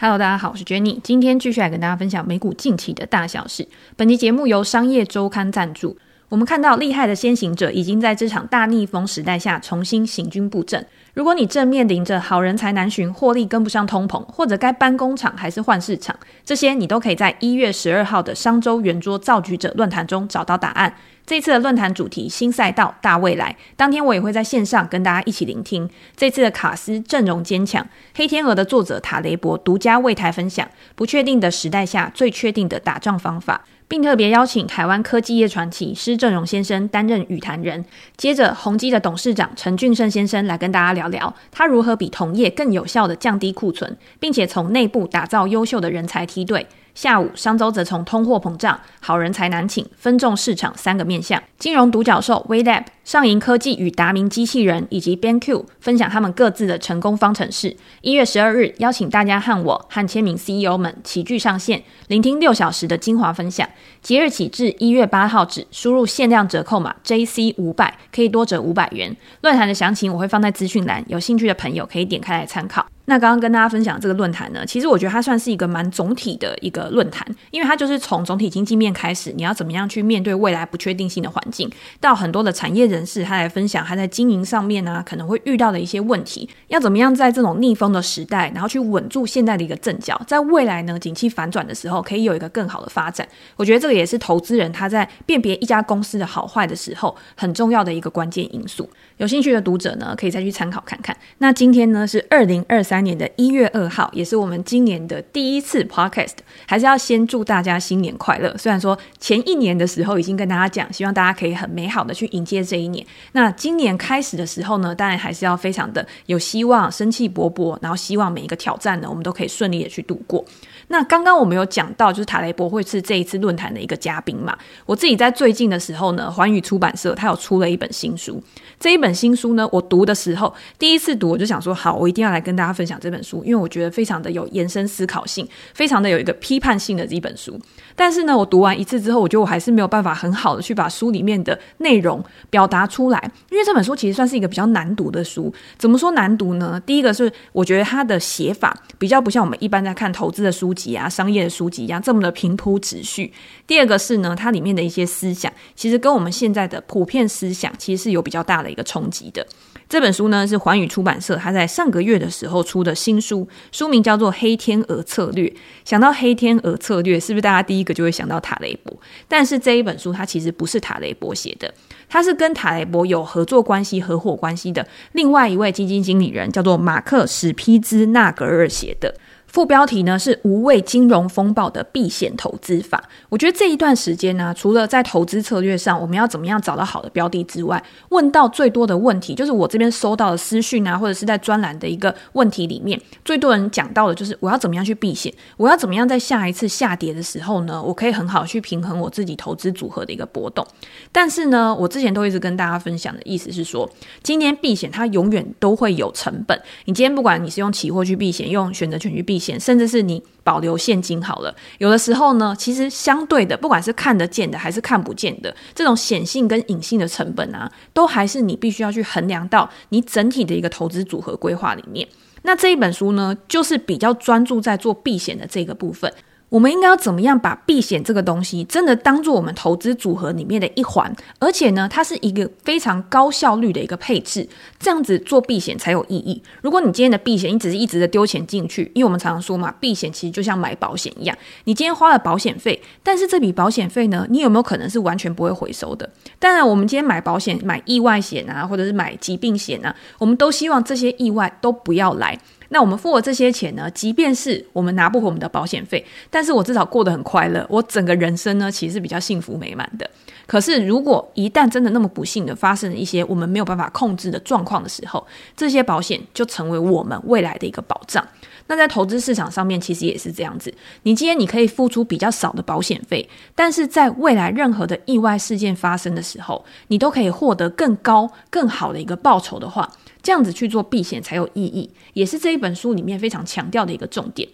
[0.00, 3.66] Hello，大家好，我是 Jenny，今天继续来跟大家分享美股近期的大小事。
[3.96, 5.98] 本期节目由商业周刊赞助。
[6.28, 10.86] 我们看到厉害的先行者已经在这场大逆风时代下重新行军布阵。
[11.18, 20.94] 如果你正面临着好人才难寻、获利跟不上通膨，或者该搬工厂还是换市场，这些你都可以在一月十二号的商周圆桌造局者论坛中找到答案。
[21.26, 25.90] 这次的论坛主题新赛道大未来，当天我也会在线上跟大家一起聆听。
[26.16, 37.84] 这次的卡斯阵容坚强，黑天鹅的作者塔雷伯独家为台分享不确定的时代下最确定的打仗方法，并特别邀请台湾科技业传奇施正荣先生担任语谈人。
[38.16, 46.66] 接着，宏基的董事长陈俊盛先生来跟大家聊聊他如何比同业更有效的降低库存，并且从内部打造优秀的人才梯队。
[46.94, 57.74] 下午，商周则从通货膨胀、好人才难请、分众市场三个面向，金融独角兽 WeLab、上银科技与达明机器人以及 BenQ 分享他们各自的成功方程式。
[58.02, 63.66] 一月十二日，邀请大家和我和签名 CEO 们齐聚上线，聆听六小时的精华分享。
[64.02, 69.16] 即日起至一月八号止，输入限量折扣码 JC 五百，可以多折五百元。
[69.40, 72.86] 论坛的详情我会放在资讯栏，有兴趣的朋友可以点开来参考。
[73.06, 81.70] 那刚刚跟大家分享这个论坛呢，其实我觉得它算是一个蛮总体的一个论坛，因为它就是从总体经济面开始，你要怎么样去面对未来不确定性的环境，
[82.02, 93.26] 到很多的产业人人士他来分享他在经营上面呢可能会遇到的一些问题，要怎么样在这种逆风的时代，然后去稳住现在的一个阵脚，在未来呢景气反转的时候可以有一个更好的发展。
[93.56, 98.88] 我觉得这个也是投资人他在辨别一家公司的好坏的时候很重要的一个关键因素。
[99.18, 101.16] 有兴趣的读者呢可以再去参考看看。
[101.38, 102.98] 那今天呢是二零二三。
[102.98, 106.34] 年的一月二号，也是我们今年的第一次 podcast，
[106.66, 108.52] 还是要先祝大家新年快乐。
[108.58, 113.06] 虽然说前一年的时候已经跟大家讲，希望大家可以很美好的去迎接这一年。
[113.32, 120.44] 那今年开始的时候呢，当然还是要非常的有希望，生气勃勃，然后希望每一个挑战呢，我们都可以顺利的去度过。
[120.88, 124.56] 那刚刚我们有讲到，就是塔雷博会是这一次论坛的一个嘉宾嘛。
[124.86, 128.42] 我自己在最近的时候呢，环宇出版社他有出了一本新书。
[128.80, 137.58] 这一本新书呢，我读的时候，第一次读我就想说，好，我一定要来跟大家分享这本书，因为我觉得非常的有延伸思考性，非常的有一个批判性的这一本书。
[137.98, 143.20] 但是呢，我读完一次之后，我觉得我还是没有办法很好的去把书里面的内容表达出来，
[143.50, 145.52] 因为这本书其实算是一个比较难读的书。
[145.76, 146.80] 怎么说难读呢？
[146.86, 153.32] 第一个是我觉得它的写法比较不像我们一般在看投资的书籍啊、商业的书籍一样这么的平铺直叙。
[153.66, 159.44] 第二个是呢，它里面的一些思想，其实跟我们现在的普遍思想其实是有比较大的一个冲击的。
[159.88, 165.48] 这本书呢是环宇出版社他在上个月的时候出的新书，书名叫做《黑天鹅策略》。
[165.84, 168.94] 想到黑天鹅策略，是不是大家第一个就会想到塔雷博？
[169.26, 171.72] 但是这一本书它其实不是塔雷博写的，
[172.06, 179.14] 它是跟塔雷博有合作关系、合伙关系的另外一位基金经理人，叫做马克史皮兹纳格尔写的。
[179.48, 183.02] 副标题呢是无畏金融风暴的避险投资法。
[183.28, 200.66] 我觉得这一段时间呢，除了在投资策略上，我们要怎么样找到好的标的之外，问到最多的问题，就是我这边收到的私讯啊，或者是在专栏的一个问题里面，最多人讲到的就是我要怎么样去避险，我要怎么样在下一次下跌的时候呢，我可以很好去平衡我自己投资组合的一个波动。
[201.10, 203.88] 但是呢，我之前都一直跟大家分享的意思是说，
[204.22, 206.60] 今天避险它永远都会有成本。
[206.84, 209.58] 你今天不管你是用期货去避险，用选择权去避险。
[209.60, 222.08] 甚至是你保留现金好了，有的时候呢，其实相对的，不管是看得见的还是看不见的，这种显性跟隐性的成本啊，都还是你必须要去衡量到你整体的一个投资组合规划里面。
[222.42, 226.10] 那这一本书呢，就是比较专注在做避险的这个部分。
[226.48, 234.48] 我们应该要怎么样把避险这个东西真的当做我们投资组合里面的一环，而且呢，它是一个非常高效率的一个配置，
[234.78, 236.42] 这样子做避险才有意义。
[236.62, 246.08] 如果你今天的避险，你只是一直的丢钱进去，因为我们常常说嘛，避险其实就像买保险一样，你今天花了保险费，但是这笔保险费呢，你有没有可能是完全不会回收的？
[246.38, 252.38] 当然，我们今天买保险，买意外险啊，或者是买疾病险啊，我们都希望这些意外都不要来。
[252.70, 260.08] 那我们付了这些钱呢，即便是我们拿不回我们的保险费，但是我至少过得很快乐，我整个人生呢，其实是比较幸福美满的。
[260.46, 265.26] 可是如果一旦真的那么不幸的发生了一些我们没有办法控制的状况的时候，
[265.56, 268.26] 这些保险就成为我们未来的一个保障。
[268.66, 270.72] 那在投资市场上面，其实也是这样子。
[271.02, 279.90] 你今天你可以付出比较少的保险费，但是在未来任何的意外事件发生的时候，你都可以获得更高、更好的一个报酬的话。
[280.22, 284.48] 这样子去做避险才有意义，也是这一本书里面非常强调的一个重点。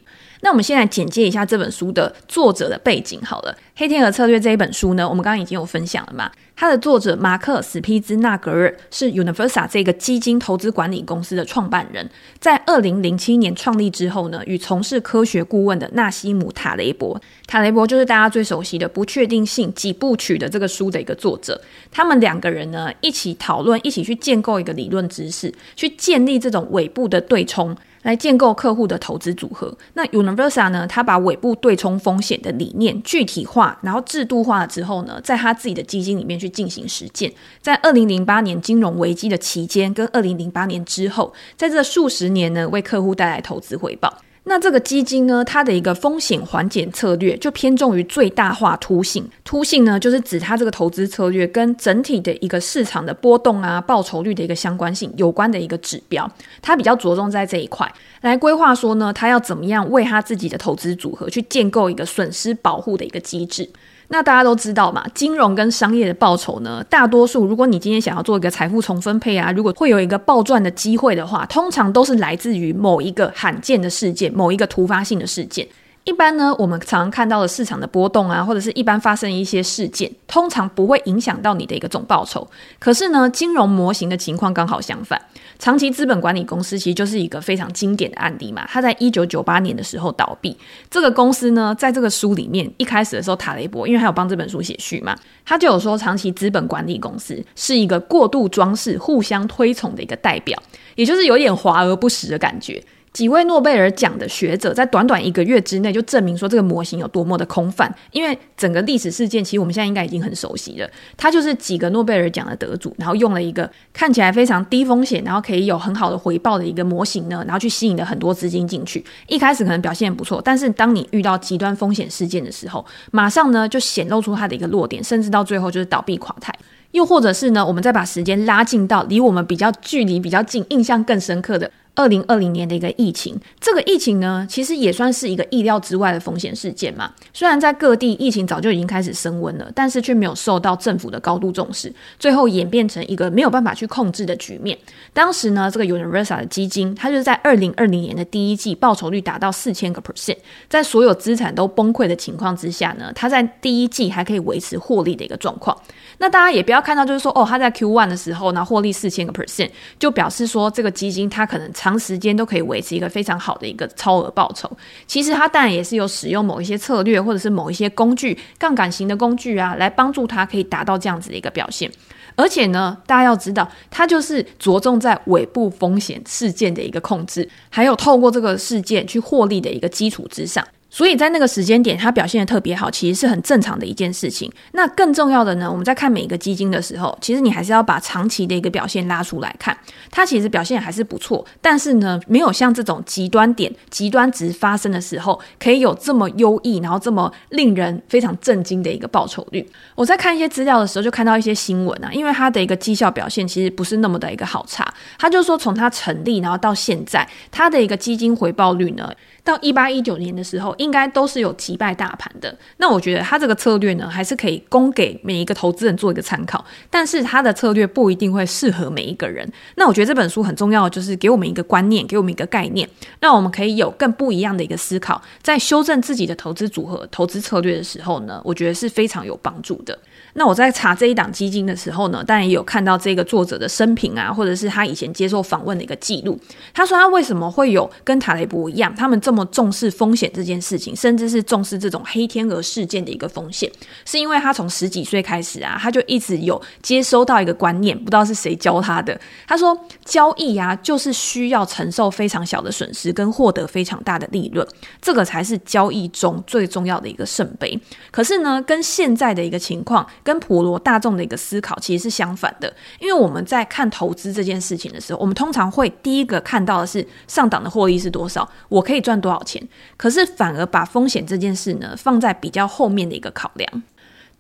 [0.45, 3.53] 那我们先来简介一下这本书的作者的背景好了。
[3.77, 6.31] 《黑天鹅策略》这一本书呢，我们刚刚已经有分享了嘛。
[6.55, 21.59] 它的作者马克·史匹兹纳格尔是 Universa 这个基金投资管理公司的创办人，在二零零七年创立之后呢，与从事科学顾问的纳西姆·塔雷伯，塔雷伯就是大家最熟悉的《不确定性几部曲》的这个书的一个作者，
[21.91, 27.75] 他们两个人呢一起讨论，一起去建构一个理论知识，去建立这种尾部的对冲。
[28.05, 29.77] 来建构客户的投资组合。
[29.95, 30.87] 那 Universa 呢？
[30.87, 37.33] 他把尾部对冲风险的理念具体化，然后制度化之后呢，在他自己的基金里面去进行实践。
[37.61, 44.19] 在二零零八年金融危机的期间，跟二零零八年之后，在这数十年呢，为客户带来投资回报。
[44.47, 49.27] 那这个基金呢，它的一个风险缓解策略就偏重于最大化凸性。
[49.43, 56.31] 凸性呢，就是指它这个投资策略跟整体的一个市场的波动啊、报酬率的一个相关性有关的一个指标。
[56.61, 63.69] 它比较着重在这一块来规划说呢，它要怎么样为它自己的投资组合去建构一个损失保护的一个机制。
[64.09, 75.67] 那大家都知道嘛，金融跟商业的报酬呢，大多数如果你今天想要做一个财富重分配啊，如果会有一个暴赚的机会的话，通常都是来自于某一个罕见的事件，某一个突发性的事件。
[76.05, 82.47] 一般呢，我们常看到的市场的波动啊，或者是一般发生一些事件，通常不会影响到你的一个总报酬。
[82.79, 85.19] 可是呢，金融模型的情况刚好相反。
[85.59, 88.67] 长期资本管理公司其实就是一个非常经典的案例嘛。
[88.69, 90.55] 它在一九九八年的时候倒闭。
[90.91, 100.61] 这个公司呢，在这个书里面一开始的时候，塔雷伯因为他有帮这本书写序嘛，他就有说，长期资本管理公司是一个过度装饰、互相推崇的一个代表，
[100.97, 102.85] 也就是有点华而不实的感觉。
[103.15, 110.91] 几位诺贝尔奖的学者在短短一个月之内就证明说这个模型有多么的空泛，因为整个历史事件其实我们现在应该已经很熟悉了。
[111.17, 119.05] 它就是几个诺贝尔奖的得主，然后用了一个看起来非常低风险，然后可以有很好的回报的一个模型呢，然后去吸引了很多资金进去。
[119.29, 126.53] 一开始可能表现不错，但是当你遇到极端风险事件的时候，马上呢就显露出它的一个弱点，甚至到最后就是倒闭垮台。
[126.91, 131.71] 又或者是呢，我们再把时间拉近到离我们比较距离比较近、印象更深刻的。
[131.97, 137.13] 二零二零年的一个疫情，这个疫情呢，其实也算是一个意料之外的风险事件嘛。
[137.33, 144.77] 虽然在各地疫情早就已经开始升温了，但是却没有受到政府的高度重视，最后演变成一个没有办法去控制的局面。
[145.13, 150.39] 当时呢，这个 Universal 的基金，它就是在二零二零年的第一季报酬率达到四千个 percent，
[150.69, 155.77] 在所有资产都崩溃的情况之下呢，它在第一季还可以维持获利的一个状况。
[156.19, 159.71] 那大家也不要看到就是说，哦，它在 Q one 的时候呢，获利四千个 percent，
[160.01, 161.71] 就表示说这个基金它可能。
[161.85, 164.71] 长时间都可以维持一个非常好的一个超额报酬。
[165.07, 171.91] 其实它当然也是有使用某一些策略，或者是某一些工具，杠杆型的工具啊，来帮助它可以达到这样子的一个表现。
[172.37, 180.67] 而且呢，大家要知道，它就是着重在尾部风险事件的一个控制，还有透过这个事件去获利的一个基础之上。
[180.95, 184.49] 所以在那个时间点，它表现得特别好，其实是很正常的一件事情。
[184.71, 189.77] 那更重要的呢，我们在看每一个基金的时候，其实你还是要把长期的一个表现拉出来看，
[190.13, 191.45] 它其实表现还是不错。
[191.61, 199.69] 但是呢，没有像这种极端点、极端值发生的时候，可以有这么优异，然后这么令人非常震惊的一个报酬率。
[199.97, 204.87] 我在看一些资料的时候，就看到一些新闻啊，因为它的一个绩效表现其实不是那么的一个好差。
[205.19, 209.11] 他就说，从它成立然后到现在，它的一个基金回报率呢，
[209.45, 212.57] 到一八一九年的时候，应该都是有击败大盘的。
[212.79, 216.65] 那我觉得他这个策略呢，还是可以供给每一个投资人做一个参考。
[216.89, 219.47] 但是他的策略不一定会适合每一个人。
[219.77, 222.89] 那我觉得这本书很重要就是给我们一个观念，给我们一个概念，
[223.21, 229.99] 让我们可以有更不一样的一个思考，在修正自己的投资组合、投资策略的时候呢，我觉得是非常有帮助的。
[230.37, 236.37] 那我在查这一档基金的时候呢，当然也有看到这个作者的生平啊，或者是他以前接受访问的一个记录。
[236.73, 243.71] 他说他为什么会有跟塔雷伯一样，他们这么重视风险这件事情，甚至是重视这种黑天鹅事件的一个风险，
[244.05, 249.19] 是因为他从十几岁开始啊，他就一直有接收到一个观念，不知道是谁教他的。
[249.47, 254.67] 他说交易啊，就是需要承受非常小的损失，跟获得非常大的利润，
[255.01, 257.79] 这个才是交易中最重要的一个圣杯。
[258.11, 260.05] 可是呢，跟现在的一个情况。
[260.25, 269.63] 跟普罗大众的一个思考其实是相反的，因为我们在看投资这件事情的时候，我们通常会第一个看到的是上档的获利是多少，我可以赚多少钱，
[269.97, 273.83] 可是反而把风险这件事呢放在比较后面的一个考量。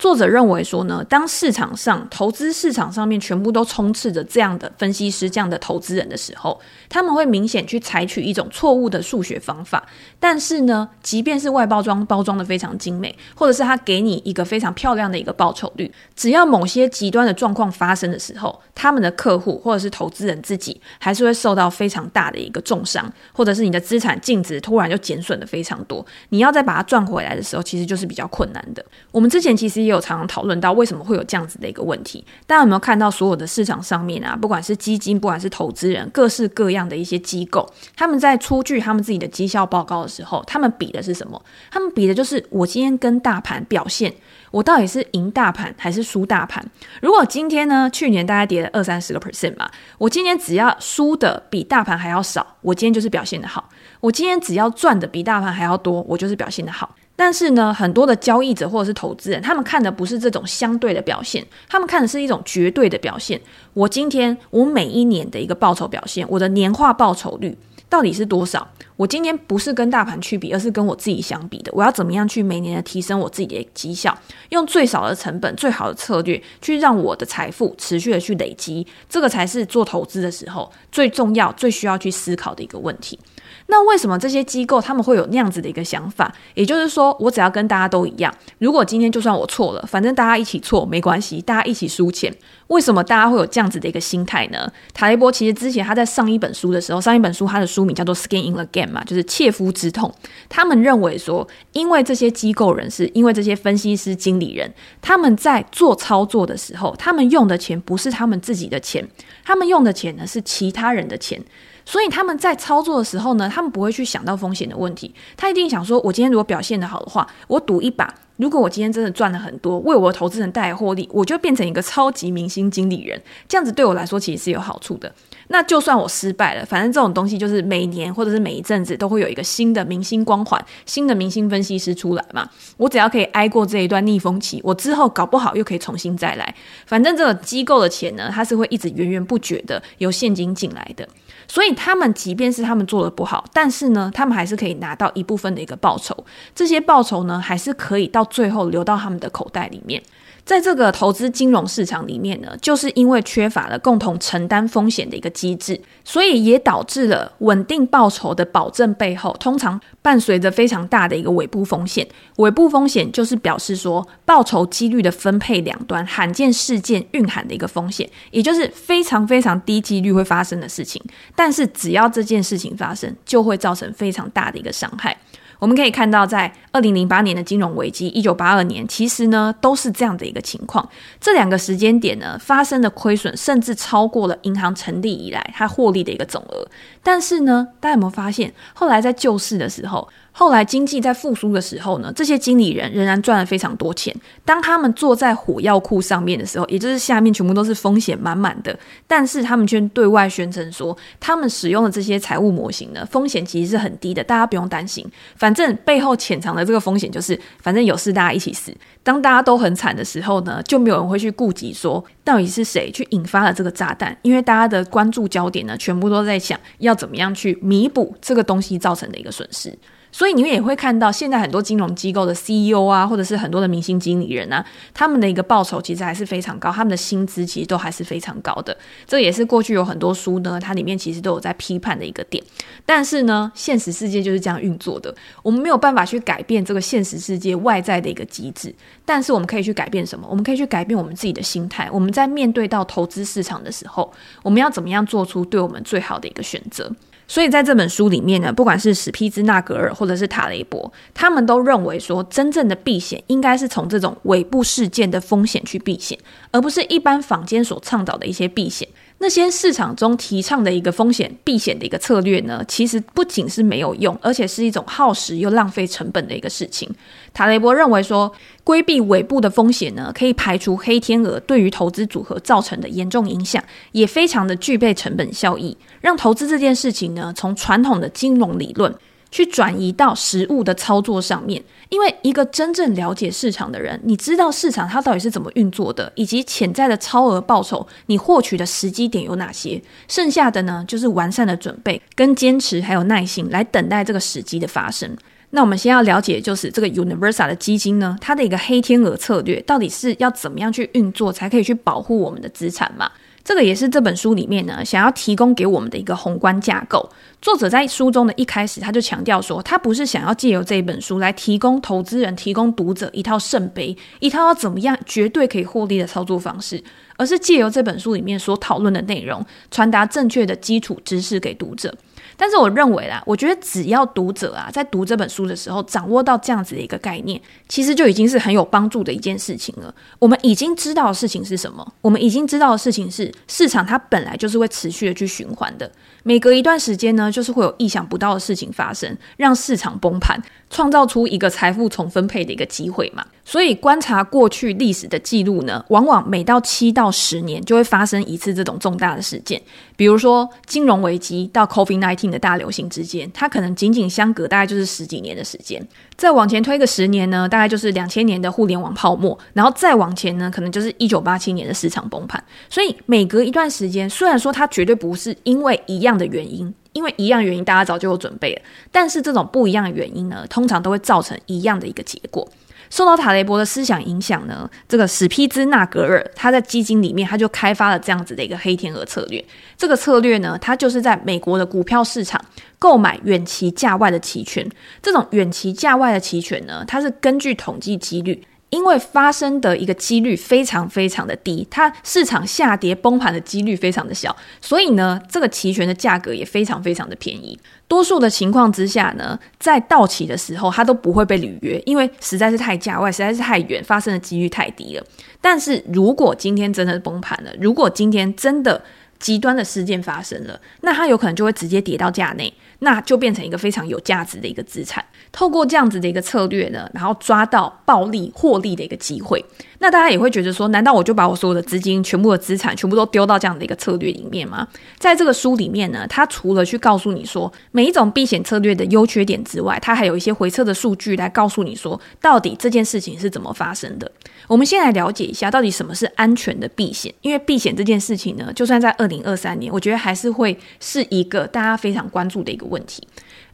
[0.04, 9.82] 作者认为说呢，当市场上投资市场上面全部都充斥着这样的分析师、这样的投资人的时候，他们会明显去采取一种错误的数学方法。
[10.20, 28.84] 但是呢，即便是外包装包装的非常精美，或者是他给你一个非常漂亮的一个报酬率，只要某些极端的状况发生的时候，他们的客户或者是投资人自己还是会受到非常大的一个重伤，或者是你的资产净值突然就减损的非常多，你要再把它赚回来的时候，其实就是比较困难的。
[29.10, 32.24] 我们之前其实有有常常讨论到为什么会有这样子的一个问题。
[32.46, 41.40] 大家有没有看到所有的市场上面啊，不管是基金，不管是投资人，各式各样的一些机构，他们在出具他们自己的绩效报告的时候，他们比的是什么？
[41.70, 44.12] 他们比的就是我今天跟大盘表现，
[44.50, 46.64] 我到底是赢大盘还是输大盘？
[47.00, 53.62] 如果今天呢，去年大概跌了二三十个 percent 嘛，我今天只要输的比大盘还要少，我今天就是表现的好；
[54.00, 56.94] 我今天只要赚的比大盘还要多，我就是表现的好。
[57.16, 63.40] 但是呢，很多的交易者或者是投资人，他们看的不是这种相对的表现，他们看的是一种绝对的表现。
[63.72, 67.56] 我今天我每一年的一个报酬表现，我的年化报酬率
[67.88, 68.66] 到底是多少？
[68.96, 71.70] 我今天不是跟大盘去比，而是跟我自己相比的。
[71.74, 74.16] 我要怎么样去每年的提升我自己的绩效，
[74.50, 78.86] 用最少的成本、最好的策略，去让我的财富持续的去累积。
[79.08, 83.18] 这个才是做投资的时候最重要、最需要去思考的一个问题。
[83.66, 86.32] 那为什么这些机构他们会有那样子的一个想法？
[86.54, 88.32] 也就是说，我只要跟大家都一样。
[88.58, 92.32] 如果今天就算我错了，反正大家一起错没关系，大家一起输钱。
[92.68, 94.70] 为什么大家会有这样子的一个心态呢？
[94.92, 100.12] 塔雷波其实之前他在上一本书的时候，上一本书他的书名叫做《Skin in the Game》嘛，就是切肤之痛。
[100.48, 109.06] 他们认为说，因为这些机构人士，因为这些分析师、经理人，他们在做操作的时候，他们用的钱不是他们自己的钱，
[109.44, 111.40] 他们用的钱呢是其他人的钱。
[111.84, 115.14] 所以他们在操作的时候呢，他们不会去想到风险的问题。
[115.36, 118.12] 他一定想说，我今天如果表现得好的话，我赌一把。
[118.36, 123.20] 如果我今天真的赚了很多，为我的投资人带来获利，我就变成一个超级明星经理人。
[123.46, 125.12] 这样子对我来说其实是有好处的。
[125.48, 132.50] 那就算我失败了，反正这种东西就是每年或者是每一阵子都会有一个新的明星光环、新的明星分析师出来嘛。
[132.76, 136.52] 我只要可以挨过这一段逆风期，我之后搞不好又可以重新再来。
[136.86, 141.08] 反正这个机构的钱呢，它是会一直源源不绝的有现金进来的。
[141.46, 146.16] 所以他们即便是他们做的不好，但是呢，他们还是可以拿到一部分的一个报酬。
[146.54, 150.02] 这些报酬呢，还是可以到最后流到他们的口袋里面。
[150.44, 162.06] 在这个投资金融市场里面呢，就是因为缺乏了共同承担风险的一个机制，所以也导致了稳定报酬的保证背后，通常伴随着非常大的一个尾部风险。
[162.36, 171.02] 尾部风险就是表示说，报酬几率的分配两端罕见事件蕴含的一个风险，也就是非常非常低几率会发生的事情。
[171.34, 175.16] 但是只要这件事情发生，就会造成非常大的一个伤害。
[175.64, 180.86] 我们可以看到，在二零零八年的金融危机，一九八二年，其实呢都是这样的一个情况。
[181.18, 186.68] 这两个时间点呢，发生的亏损甚至超过了银行成立以来它获利的一个总额。
[187.02, 194.12] 但是呢，大家有没有发现，后来在救市的时候，后来经济在复苏的时候呢，这些经理人仍然赚了非常多钱。
[194.44, 198.76] 当他们坐在火药库上面的时候，也就是下面全部都是风险满满的，
[199.06, 205.08] 但是他们却对外宣称说，他们使用的这些财务模型呢，风险其实是很低的，大家不用担心。
[205.36, 208.74] 反正背后潜藏的这个风险就是，反正有事大家一起死。
[209.04, 219.72] 当大家都很惨的时候呢，就没有人会去顾及说到底是谁去引发了这个炸弹，因为大家的关注焦点呢，全部都在想要怎么样去弥补这个东西造成的一个损失。
[220.14, 228.76] 所以你们也会看到，现在很多金融机构的 CEO 啊，或者是很多的明星经理人啊，他们的一个报酬其实还是非常高，他们的薪资其实都还是非常高的。
[229.08, 232.40] 这也是过去有很多书呢，它里面其实都有在批判的一个点。
[232.86, 238.72] 但是呢，现实世界就是这样运作的，我们没有办法去改变这个现实世界外在的一个机制，
[239.04, 240.28] 但是我们可以去改变什么？
[240.30, 241.90] 我们可以去改变我们自己的心态。
[241.90, 244.12] 我们在面对到投资市场的时候，
[244.44, 246.88] 我们要怎么样做出对我们最好的一个选择？
[247.26, 256.18] 所以在这本书里面呢，不管是史匹兹纳格尔或者是塔雷伯，他们都认为说，真正的避险应该是从这种尾部事件的风险去避险，
[256.50, 258.86] 而不是一般坊间所倡导的一些避险。
[259.18, 266.86] 那些市场中提倡的一个风险避险的一个策略呢，其实不仅是没有用，而且是一种耗时又浪费成本的一个事情。
[267.32, 268.30] 塔雷波认为说，
[268.64, 278.94] 规避尾部的风险呢，可以排除黑天鹅对于投资组合造成的严重影响，也非常的具备成本效益，让投资这件事情呢，从传统的金融理论。
[279.34, 289.82] 去转移到实物的操作上面，因为一个真正了解市场的人，你知道市场它到底是怎么运作的，以及潜在的超额报酬，你获取的时机点有哪些？
[290.06, 295.16] 剩下的呢，就是完善的准备、跟坚持还有耐心来等待这个时机的发生。
[295.50, 303.10] 那我们先要了解，就是这个 Universal 的基金呢，它的一个黑天鹅策略到底是要怎么样去运作，才可以去保护我们的资产嘛？
[303.44, 307.06] 这个也是这本书里面呢，想要提供给我们的一个宏观架构。
[307.42, 316.82] 作者在书中的一开始，他就强调说，他不是想要借由这本书来提供投资人、提供读者一套圣杯，一套要怎么样绝对可以获利的操作方式，
[317.18, 321.94] 而是借由这本书里面所讨论的内容，传达正确的基础知识给读者。
[322.36, 329.94] 但是我认为啦，我觉得只要读者啊，在读这本书的时候掌握到这样子的一个概念，其实就已经是很有帮助的一件事情了。
[330.18, 331.94] 我们已经知道的事情是什么？
[332.00, 335.90] 我们已经知道的事情是，市场它本来就是会持续的去循环的。
[336.22, 340.42] 每隔一段时间呢，就是会有意想不到的事情发生，让市场崩盘，
[340.74, 343.24] 创造出一个财富重分配的一个机会嘛。
[343.44, 349.62] 所以观察过去历史的记录呢，往往每到七到十年就会发生一次这种重大的事件。
[349.96, 355.86] 比如说金融危机到 COVID-19 的大流行之间，它可能仅仅相隔大概就是十几年的时间。
[356.16, 362.42] 再往前推个十年呢，大概就是两千年的互联网泡沫，然后再往前呢，可能就是一九八七年的市场崩盘。
[362.68, 372.48] 所以每隔一段时间，虽然说它绝对不是因为一样的原因，因为一样原因大家早就有准备了，但是这种不一样的原因呢，通常都会造成一样的一个结果。
[372.90, 379.44] 受到塔雷伯的思想影响呢，这个史匹兹纳格尔他在基金里面他就开发了这样子的一个黑天鹅策略。
[379.76, 382.42] 这个策略呢，它就是在美国的股票市场
[382.78, 384.64] 购买远期价外的期权。
[385.02, 388.40] 这种远期价外的期权呢，它是根据统计几率。
[388.74, 397.56] 因为发生的一个几率非常非常的低，它市场下跌崩盘的几率非常的小，所以呢，这个期权的价格也非常非常的便宜。
[397.86, 405.06] 多数的情况之下呢，在到期的时候，它都不会被履约，因为实在是太价外，实在是太远，发生的几率太低了。
[405.40, 408.82] 但是如果今天真的崩盘了，如果今天真的
[409.18, 412.52] 极端的事件发生了，那它有可能就会直接跌到价内。
[412.80, 415.02] 那就变成一个非常有价值的一个资产。
[415.32, 419.42] 透过这样子的一个策略呢，然后抓到暴利获利的一个机会。
[419.78, 424.68] 那大家也会觉得说，难道我就把我所有的资金、全部的资产全部都丢到这样的一个策略里面吗？
[424.98, 434.10] 在这个书里面呢，它除了去告诉你说每一种避险策略的优缺点之外，它还有一些回测的数据来告诉你说，到底这件事情是怎么发生的。
[434.46, 437.12] 我们先来了解一下，到底什么是安全的避险？
[437.22, 443.06] 因为避险这件事情呢，就算在二零二三年，我觉得还是会是一个大家非常关注的一个问题。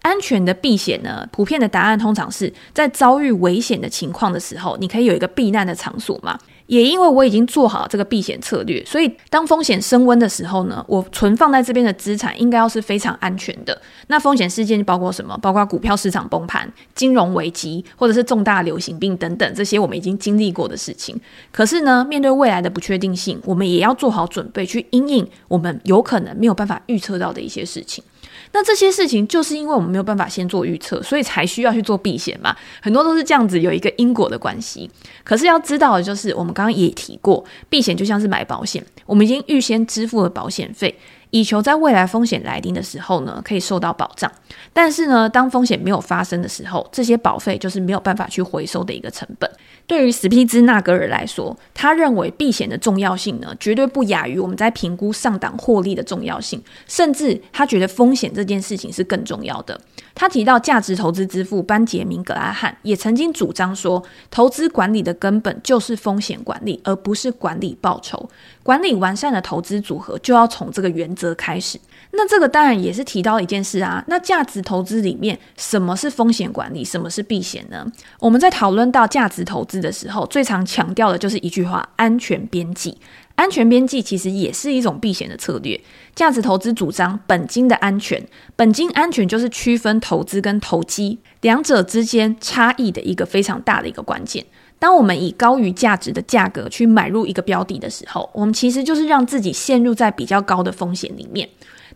[0.02, 6.38] 安全的避险呢，普遍的答案通常是在遭遇危险的情况的时候，你可以有一个避难的场所嘛。
[6.70, 13.76] 也因为我已经做好这个避险策略，所以当风险升温的时候呢，我存放在这边的资产应该要是非常安全的。
[14.06, 15.36] 那风险事件包括什么？
[15.38, 21.20] 包括股票市场崩盘、金融危机，或者是重大流行病等等，这些我们已经经历过的事情。
[21.50, 28.04] 可是呢，面对未来的不确定性，我们也要做好准备去因应我们有可能没有办法预测到的一些事情。
[28.52, 32.54] 那这些事情就是因为我们没有办法先做预测，所以才需要去做避险嘛。
[32.82, 34.90] 很多都是这样子，有一个因果的关系。
[35.22, 40.94] 可是要知道的就是，我们刚刚也提过，避险就像是买保险，我们已经预先支付了保险费。
[41.30, 44.30] 以求在未来风险来临的时候呢，可以受到保障。
[44.72, 49.50] 但是呢，当风险没有发生的时候，这些保费就是没有办法去回收的一个成本。
[49.86, 59.80] 对于史皮兹纳格尔来说，他认为避险的重要性呢，绝对不亚于我们在评估上档获利的重要性，甚至他觉得风险这件事情是更重要的。
[60.14, 68.28] 他提到价值投资之父班杰明格拉汉也曾经主张说，投资管理的根本就是风险管理，而不是管理报酬。
[68.62, 71.78] 管理完善的投资组合就要从这个原则开始。
[72.12, 74.04] 那这个当然也是提到一件事啊。
[74.08, 77.86] 那价值投资里面，什么是风险管理，什么是避险呢？
[78.18, 82.98] 我们在讨论到价值投资的时候，最常强调的就是一句话：安全边际。
[83.36, 85.80] 安全边际其实也是一种避险的策略。
[86.14, 88.22] 价值投资主张本金的安全，
[88.54, 94.44] 本金安全就是区分投资跟投机两者之间差异的一个非常大的一个关键。
[94.80, 101.48] 当我们以高于价值的价格去买入一个标的的时候，我们其实就是让自己陷入在比较高的风险里面。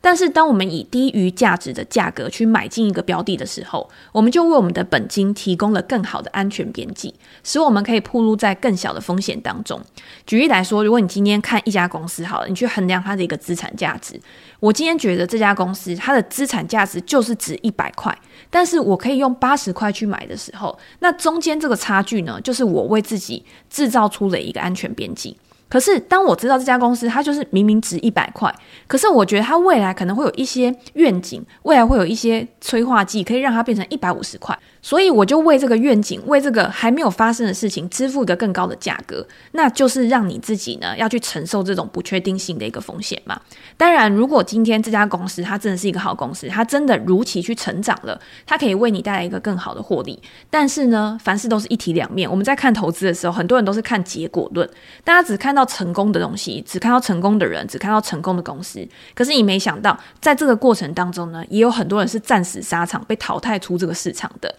[0.05, 7.11] 但是，当我们以低于价值的价格去买进一个标的的时候，我们就为我们的本金提供了更好的安全边际，
[7.43, 9.81] 使我们可以暴露在更小的风险当中。
[10.27, 14.21] 举例来说，如果你今天看一家公司好了，你去衡量它的一个资产价值，
[14.59, 18.15] 我今天觉得这家公司它的资产价值就是值一百块，
[18.51, 25.35] 但是我可以用八十块去买的时候，那中间这个差距呢，就是我为自己制造出了一个安全边际。
[25.75, 28.49] 可是，当我知道这家公司它就是明明值一百块，
[28.87, 34.57] 可是我觉得它未来可能会有一些愿景，未来会有一些催化剂，可以让它变成一百五十块。
[34.85, 43.41] 所以我就为这个愿景，为这个还没有发生的事情支付一个更高的价格，那就是让你自己呢要去承受这种不确定性的一个风险嘛。
[43.77, 50.21] 当然，如果今天这家公司它真的是一个好公司，它真的如期去成长了，它可以为你带来一个更好的获利。
[50.51, 52.29] 但是呢，凡事都是一体两面。
[52.29, 54.69] 我们在看投资的时候，很多人都是看结果论，
[55.03, 58.87] 大家只看到成功的东西，只看到成功的人，只看到成功的公司。
[59.15, 64.53] 可是你没想到，在这个过程当中呢，也有很多人是战死沙场，被淘汰出这个市场的。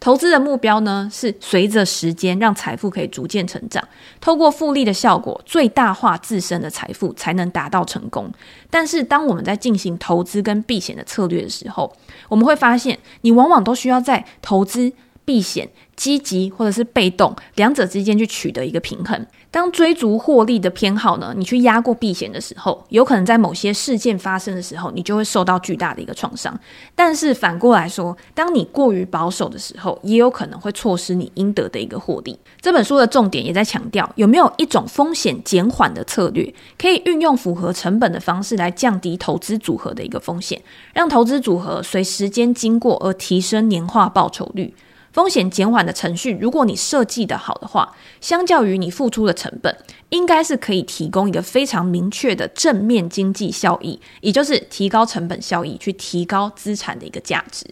[0.00, 3.86] 投资的目标呢，是随着时间让财富可以逐渐成长，
[4.18, 8.32] 透过复利的效果最大化自身的财富，才能达到成功。
[8.70, 11.94] 但是，当我们在进行投资跟避险的策略的时候，
[12.28, 14.90] 我们会发现，你往往都需要在投资、
[15.26, 19.26] 避险、积极或者是被动两者之间去取得一个平衡。
[19.52, 26.56] 当追逐获利的偏好呢，你去压过避险的时候，有可能在某些事件发生的时候，你就会受到巨大的一个创伤。
[26.94, 32.38] 但是反过来说，当你过于保守的时候，也有可能会错失你应得的一个获利。
[32.60, 40.62] 这本书的重点也在强调，有没有一种风险减缓的策略，可以运用符合成本的方式来降低投资组合的一个风险，
[40.94, 44.72] 让投资组合随时间经过而提升年化报酬率。
[45.12, 49.76] 风险减缓的程序，如果你设计得好的话，相较于你付出的成本，
[50.10, 57.66] 应该是可以提供一个非常明确的正面经济效益，也就是提高成本效益，去提高资产的一个价值。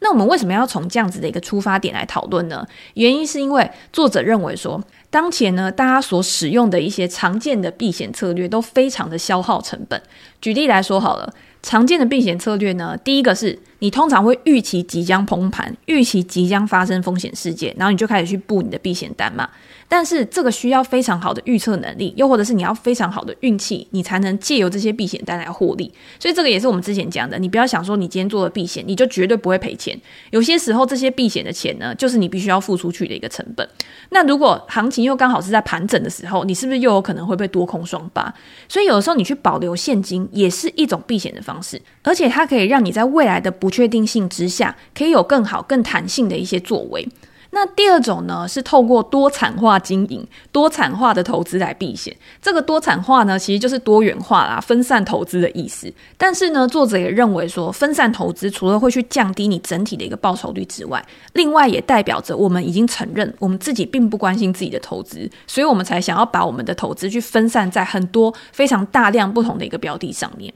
[0.00, 2.66] 那我们为什么要从这样子的一个出发点来讨论呢？
[2.94, 10.02] 原因是因为作者认为说，当前呢，大家所使用的一些常见的避险策略都非常的消耗成本。
[10.40, 11.32] 举例来说好了。
[11.64, 19.48] 常见的避险策略呢，第一个是你通常会预期即将崩盘，预期即将发生风险事件，然后你就开始去布你的避险单嘛。
[19.88, 25.92] 但是这个需要非常好的预测能力，又或者是你要非常好的运气，你才能借由这些避险单来获利。
[26.20, 30.00] 所以这个也是我们之前讲的，你不要想说你今天做了避险，你就绝对不会赔钱。
[30.30, 33.68] 有些时候这些避险的钱呢，就是你必须要付出去的一个成本。
[34.10, 38.32] 那如果行情又刚好是在盘整的时候，你是不是又有可能会被多空双八？
[38.68, 47.08] 所以有的时候你去保留现金也是一种避险的方式，而且它可以让你在未来的不确定性之下，可以有更好、更弹性的一些作为。
[47.54, 52.16] 那第二种呢，是透过多产化经营、多产化的投资来避险。
[52.40, 55.92] 这个多产化呢，其实就是多元化啦、分散投资的意思。
[56.16, 61.04] 但是呢，作者也认为说，分散投资除了会去降低你整体的一个报酬率之外，
[61.34, 70.50] 另外也代表着我们已经承认我们自己并不关心自己的投资，所以我们才想要把我们的投资去分散在很多非常大量不同的一个标的上面。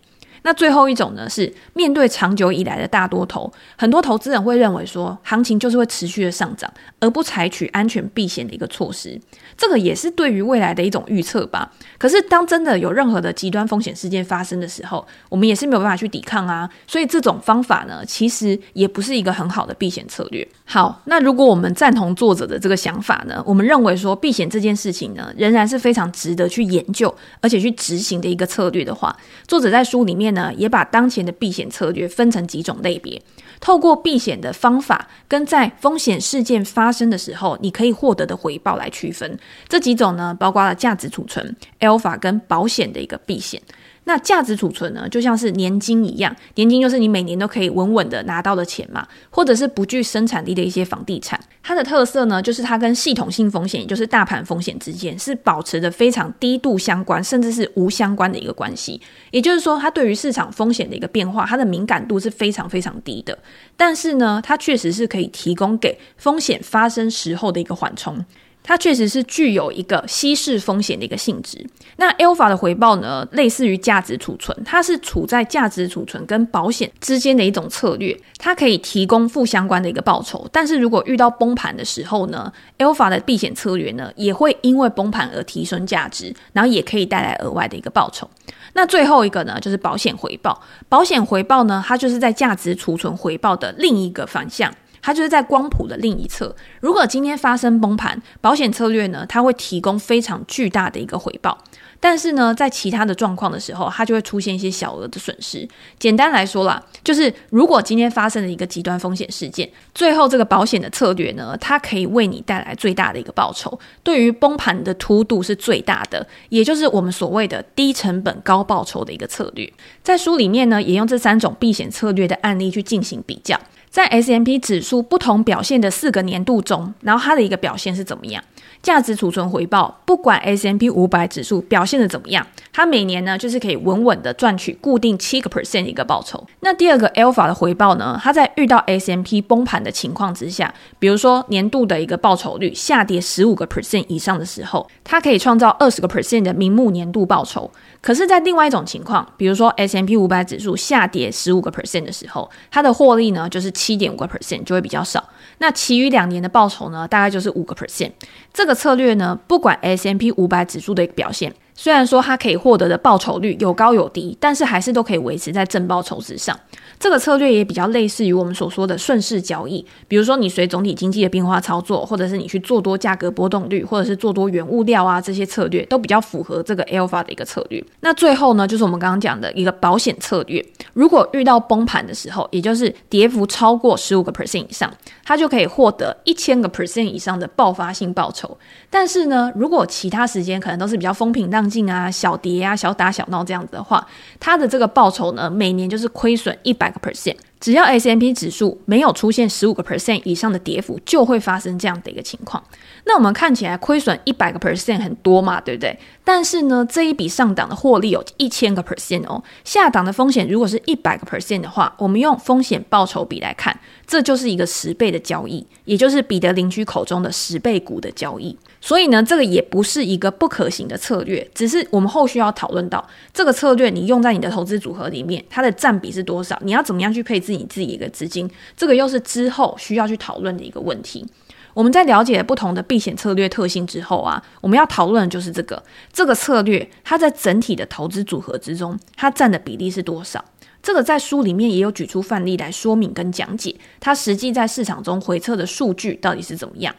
[0.46, 9.20] 那最后一种呢，是面对长久以来的大多头，很多投资人会认为说，行情就是会持续的上涨，而不采取安全避险的一个措施。
[9.56, 11.72] 这个也是对于未来的一种预测吧。
[11.98, 16.68] 可是当真的有任何的极端风险事件发生的时候，我们也是没有办法去抵抗啊。
[16.86, 20.46] 所以这种方法呢，其实也不是一个很好的避险策略。
[20.64, 29.16] 好，那如果我们赞同作者的这个想法呢，我们认为说避险这件事情呢，仍然是非常值得去研究而且去执行的一个策略的话，
[29.46, 33.20] 作者在书里面呢，也把当前的避险策略分成几种类别，
[33.60, 39.38] 透过避险的方法跟在风险事件发生的时候，你可以获得的回报来区分。
[39.68, 43.60] 这几种呢，包括了价值储存、Alpha 跟保险的一个避险。
[44.08, 51.40] 那价值储存呢，就像是年金一样，年金就是你每年都可以稳稳的拿到的钱嘛，或者是不具生产力的一些房地产。
[51.60, 59.00] 它的特色呢，就是它跟系统性风险，也就是大盘风险之间是保持着非常低度相关，甚至是无相关的一个关系。
[59.32, 63.36] 也就是说，它对于市场风险的一个变化，它的敏感度是非常非常低的。
[63.76, 68.24] 但是呢，它确实是可以提供给风险发生时候的一个缓冲。
[68.68, 71.64] 它确实是具有一个稀释风险的一个性质。
[71.98, 80.46] 那 Alpha 的回报呢，类似于价值储存，它是处在价值储存跟保险之间的一种策略，它可以提供负相关的一个报酬。
[80.50, 88.28] 但是如果遇到崩盘的时候呢，Alpha 的避险策略呢，也会因为崩盘而提升价值，然后也可以带来额外的一个报酬。
[88.72, 90.60] 那最后一个呢，就是保险回报。
[90.88, 94.70] 保险回报呢，它就是在价值储存回报的另一个反向。
[95.06, 96.52] 它就是在光谱的另一侧。
[96.80, 101.56] 如果今天发生崩盘，保险策略呢，它会提供非常巨大的一个回报。
[102.00, 105.66] 但是呢，在其他的状况的时候，它就会出现一些小额的损失。
[105.96, 119.72] 简单来说啦，就是如果今天发生了一个极端风险事件，最后这个保险的策略呢，它可以为你带来最大的一个报酬，对于崩盘的凸度是最大的，也就是我们所谓的低成本高报酬的一个策略。
[120.02, 123.56] 在书里面呢，也用这三种避险策略的案例去进行比较。
[123.96, 128.44] 在 S M P 指数不同表现的四个年度中，然后它的一个表现是怎么样？
[128.82, 136.46] 价值储存回报，不管 S M P 五百指数表现的怎么样，它每年呢就是可以稳稳的赚取固定七个 percent 一个报酬。
[136.60, 147.70] 那第二个 Alpha 的回报呢，它在遇到 S M P 崩盘的情况之下，比如说年度的一个报酬率下跌十五个 percent 以上的时候，它可以创造二十个 percent 的名目年度报酬。
[148.00, 155.22] 可是，在另外一种情况，比如说 S M P 五百指数下跌十五个 percent 的时候，它的获利呢就是七点五个 percent，就会比较少。
[155.58, 158.12] 那其余两年的报酬呢，大概就是五个 percent。
[158.52, 166.58] 这个策略呢，不管 S M P 五百指数的一个表现，虽然说它可以获得的报酬率有高有低，但是还是都可以维持在正报酬之上。
[166.98, 177.84] 这个策略也比较类似于我们所说的顺势交易，比如说你随总体经济的变化操作，或者是你去做多价格波动率，或者是做多原物料啊，这些策略都比较符合这个 Alpha 的一个策略。
[178.00, 184.92] 那最后呢，就是我们刚刚讲的一个保险策略，如果遇到崩盘的时候，也就是跌幅超过十五个 percent 以上，
[185.26, 188.56] 他就可以获得一千个 percent 以上的爆发性报酬。
[188.88, 194.06] 但是呢，如果其他时间可能都是比较风平浪静啊、小跌啊、小打小闹这样子的话，
[194.38, 196.76] 他的这个报酬呢，每年就是亏损一。
[196.76, 202.62] 百个 percent，只要 S M P 指数没有出现十五个 percent 以上的跌幅，就会发生这样的一个情况。
[203.04, 205.98] 那我们看起来亏损一百个 percent 很多嘛，对不对？
[206.22, 218.56] 但是呢，这一笔上档的获利有一千个 percent 哦，下档的风险如果是一百个 percent 的话，我们用风险报酬比来看，这就是一个十倍的交易，也就是彼得邻居口中的十倍股的交易。
[218.86, 226.56] 所以呢，这个也不是一个不可行的策略，只是我们后续要讨论到这个策略，你用在你的投资组合里面，它的占比是多少？
[226.62, 228.48] 你要怎么样去配置你自己一个资金？
[228.76, 231.26] 这个又是之后需要去讨论的一个问题。
[231.74, 240.44] 我们在了解不同的避险策略特性之后啊，我们要讨论的就是这个这个策略，它在整体的投资组合之中，它占的比例是多少？
[240.80, 246.94] 这个在书里面也有举出范例来说明跟讲解，它实际在市场中回测的数据到底是怎么样？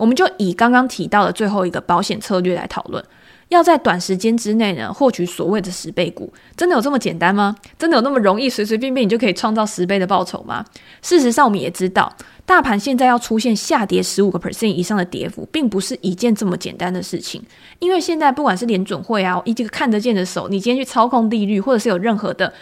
[0.00, 3.04] 我们就以刚刚提到的最后一个保险策略来讨论，
[3.48, 7.54] 要在短时间之内呢获取所谓的十倍股，真的有这么简单吗？
[7.78, 10.64] 真的有那么容易，随随便便你就可以创造十倍的报酬吗？
[11.02, 12.10] 事实上，我们也知道。
[12.46, 17.40] 大盘现在要出现下跌十五个 percent 以上的跌幅，并不是一件这么简单的事情。
[17.78, 22.52] 因为现在不管是联准会啊，以这个看得见的手，你今天去操控利率，或者是有任何的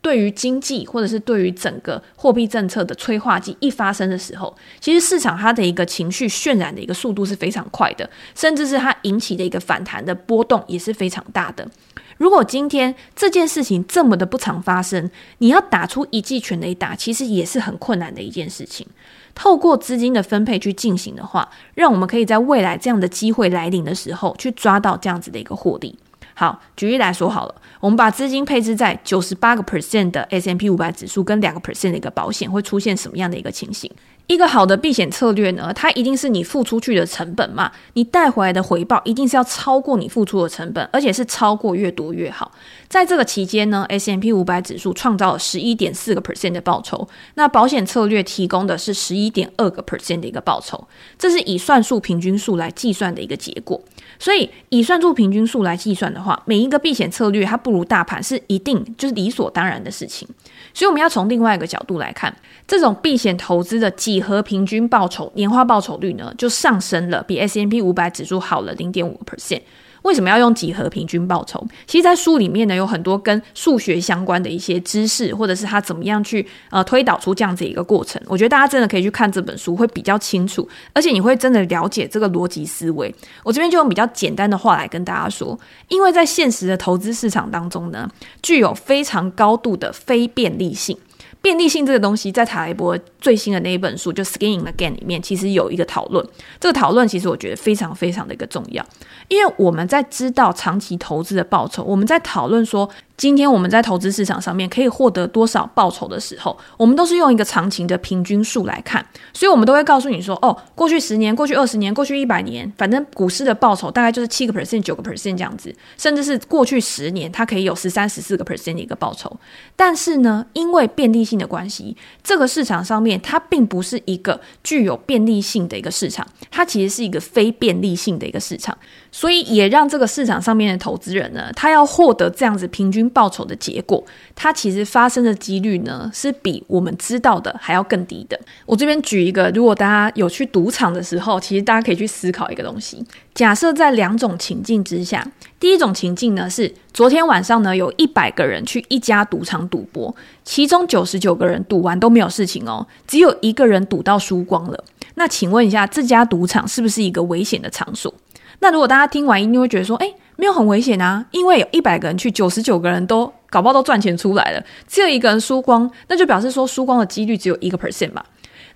[0.00, 11.68] 对于经济或者是对于整个货币政策的催化剂一发生的时候，其实市场它的一个情绪渲染的一个速度是非常快的，甚至是它引起的一个反弹的波动也是非常大的。
[12.16, 15.08] 如果今天这件事情这么的不常发生，
[15.38, 18.86] 你要打出一记全雷打，其实也是很困难的一件事情。
[19.34, 25.96] 透过资金的分配去进行的话，让我们可以在未来这样的机会来临的时候，去抓到这样子的一个获利。
[26.38, 33.90] 好，举例来说好了，我们把资金配置在九十八个 percent 的 S M P 五百指数跟两个 percent 的一个保险，会出现什么样的一个情形？
[34.28, 42.52] 一个好的避险策略呢，它一定是你付出去的成本嘛，你带回来的回报一定是要超过你付出的成本，而且是超过越多越好。
[42.88, 53.78] 在这个期间呢，S M P 五百指数创造了十一点四个 percent 的报酬，那保险策略提供的是十一点二个 percent 的一个报酬，这是以算术平均数来计算的一个结果。
[54.18, 60.26] 所以以算术平均数来计算的话，每一个避险策略它不如大盘是一定就是理所当然的事情。
[60.72, 62.34] 所以我们要从另外一个角度来看，
[62.66, 69.60] 这种避险投资的几何平均报酬年化报酬率呢，就上升了，比 S M P 五百指数好了零点五个 percent。
[70.08, 71.62] 为什么要用几何平均报酬？
[71.86, 78.20] 其实，在书里面呢，有很多跟数学相关的一些知识，或者是他怎么样去呃推导出这样子一个过程。
[78.26, 83.14] 我觉得大家真的可以去看这本书，会比较清楚，而且你会真的了解这个逻辑思维。
[83.44, 88.10] 我这边就用比较简单的话来跟大家说，因为在现实的投资市场当中呢，
[88.42, 90.96] 具有非常高度的非便利性。
[91.40, 96.26] 便利性这个东西，在塔雷波最新的那一本书就《Skin in the Game》里面，其实有一个讨论。
[96.60, 98.84] 这个讨论其实我觉得非常非常的一个重要，
[99.28, 102.88] 因为我们在知道长期投资的报酬，我们在讨论说。
[103.18, 109.04] 今天我们在投资市场上面可以获得多少报酬的时候，我们都是用一个长情的平均数来看，
[109.34, 119.36] 所以我们都会告诉你说，哦，过去十年、过去二十年、过去一百年，反正股市的报酬大概就是七个 percent、九个 percent 这样子，甚至是过去十年它可以有十三、十四个 percent 的一个报酬。
[119.74, 128.78] 但是呢，因为便利性的关系，这个市场上面它并不是一个具有便利性的一个市场，它其实是一个非便利性的一个市场，
[129.10, 133.07] 所以也让这个市场上面的投资人呢，他要获得这样子平均。
[133.10, 134.02] 报酬的结果，
[134.34, 138.38] 它其实发生的几率呢，是比我们知道的还要更低的。
[138.66, 143.04] 我这边举一个，如果大家有去赌场的时候，其实大家可以去思考一个东西。
[143.34, 145.26] 假设在两种情境之下，
[145.60, 154.84] 第一种情境呢是昨天晚上呢有一百个人去一家赌场赌博，其中九十九个人赌完都没有事情哦，只有一个人赌到输光了。
[155.14, 158.12] 那请问一下，这家赌场是不是一个危险的场所？
[158.60, 168.24] 那如果大家听完一定会觉得说，哎，没有很危险啊，因为有一百个人去，九十九个人都搞不好都赚钱出来了，只有一个人输光，那就表示说输光的几率只有一个 percent 嘛。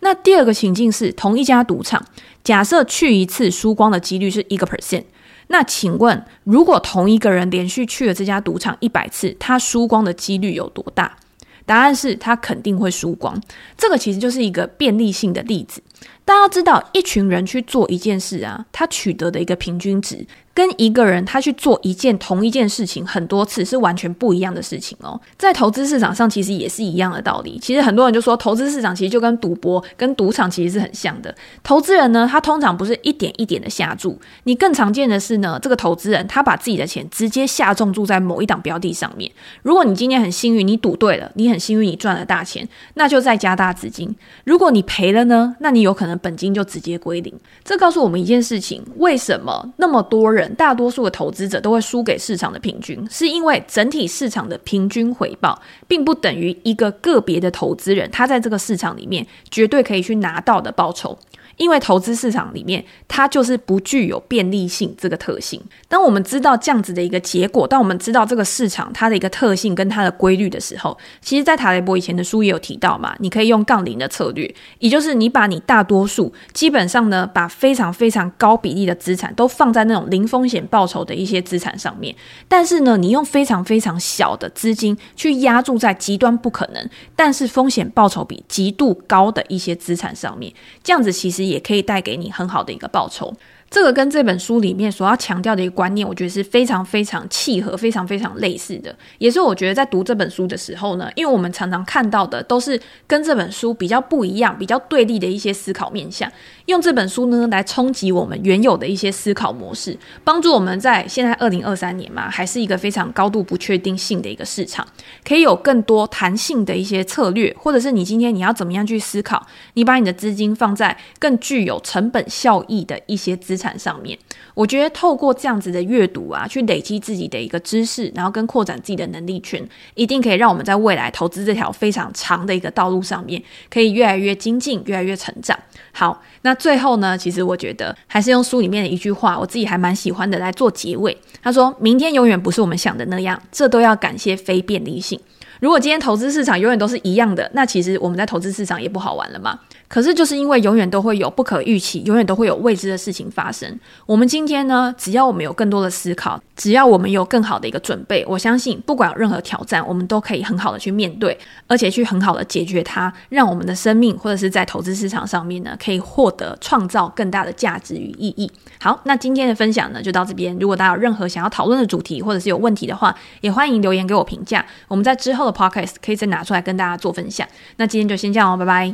[0.01, 2.05] 那第二个情境是同一家赌场，
[2.43, 5.05] 假设去一次输光的几率是一个 percent，
[5.47, 11.17] 那请问如果同一个人连续去了这家赌场一百次，他输光的几率有多大？
[11.65, 13.41] 答案是他肯定会输光。
[13.79, 15.81] 这个其实就是一个便利性的例子。
[16.25, 25.21] 大家知道，一群人去做一件事啊，他取得的一个平均值，跟一个人他去做一件同一件事情很多次是完全不一样的事情哦。
[25.37, 27.59] 在投资市场上，其实也是一样的道理。
[27.59, 31.35] 其实很多人就说，投资市场其实就跟赌博、跟赌场其实是很像的。
[31.63, 39.31] 投资人呢，他通常不是一点一点的下注，你更常见的是呢，这个投资人他把自己的钱直接下重注在某一档标的上面。
[39.63, 44.15] 如果你今天很幸运，你赌对了，你很幸运你赚了大钱，那就再加大资金。
[44.45, 46.13] 如果你赔了呢，那你有可能。
[46.23, 47.35] 本金就直接归零，
[47.65, 53.07] 这告诉我们一件事情：为什么那么多人，大多数的投资者都会输给市场的平均？
[53.11, 61.19] 是因为整体市场的平均回报，并不等于一个个别的投资人他在这个市场里面绝对可以去拿到的报酬。
[61.57, 65.61] 因为投资市场里面，它就是不具有便利性这个特性。
[65.89, 82.15] 当我们知道这样子的一个结果，当我们知道这个市场它的一个特性跟它的规律的时候，其实，在塔雷伯以前的书也有提到嘛，你可以用杠铃的策略，也就是你把你大多数基本上呢，把非常非常高比例的资产都放在那种零风险报酬的一些资产上面，
[82.49, 90.51] 但是呢，你用非常非常小的资金去压注在极端不可能，但是风险报酬比极度高的一些资产上面，
[90.83, 91.42] 这样子其实。
[91.49, 93.35] 也可以带给你很好的一个报酬。
[93.71, 98.95] 这个跟这本书里面所要强调的一个观念，我觉得是非常非常契合、非常非常类似的。
[99.17, 106.31] 也是我觉得在读这本书的时候呢，因为我们常常看到的都是跟这本书比较不一样、比较对立的一些思考面向，
[106.67, 114.87] 用这本书呢来冲击我们原有的一些思考模式，帮助我们在现在二零二三年嘛，还是一个非常高度不确定性的一个市场，
[115.25, 119.45] 可以有更多弹性的一些策略，或者是你今天你要怎么样去思考，
[119.75, 123.73] 你把你的资金放在更具有成本效益的一些资产。
[123.83, 124.17] 上面，
[124.55, 135.59] 我觉得透过这样子的阅读啊，去累积自己的一个知识，然后跟扩展自己的能力圈，一定可以让我们在未来投资这条非常长的一个道路上面，可以越来越精进，越来越成长。
[135.93, 136.23] 好，
[136.53, 141.17] 那最后呢，其实我觉得还是用书里面的一句话，我自己还蛮喜欢的来做结尾。
[141.43, 145.19] 他说：“明天永远不是我们想的那样，这都要感谢非便利性。
[145.61, 149.59] 如果今天投资市场永远都是一样的，那其实我们在投资市场也不好玩了嘛。”
[149.93, 153.79] 可是，就是因为永远都会有不可预期，永远都会有未知的事情发生。
[154.07, 168.51] 我们今天呢，只要我们有更多的思考，只要我们有更好的一个准备，我相信，不管有任何挑战，我们都可以很好的去面对，而且去很好的解决它，让我们的生命或者是在投资市场上面呢，可以获得创造更大的价值与意义。
[168.81, 170.57] 好，那今天的分享呢，就到这边。
[170.59, 174.65] 如果大家有任何想要讨论的主题，或者是有问题的话，也欢迎留言给我评价。
[174.89, 177.47] 我们在之后的 podcast 可以再拿出来跟大家做分享。
[177.77, 178.91] 那今天就先这样哦，拜拜。